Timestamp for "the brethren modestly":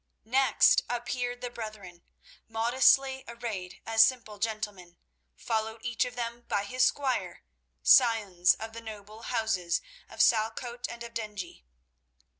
1.41-3.23